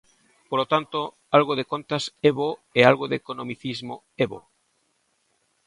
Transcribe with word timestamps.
Polo 0.49 0.65
tanto, 0.73 0.99
algo 1.37 1.53
de 1.59 1.65
contas 1.71 2.03
é 2.29 2.31
bo 2.37 2.49
e 2.79 2.81
algo 2.89 3.05
de 3.11 3.17
economicismo 3.21 3.95
é 4.23 4.25
bo. 4.31 4.39